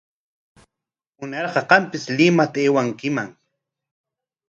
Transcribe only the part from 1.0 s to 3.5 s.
Munarqa qampis Limata aywankimanmi.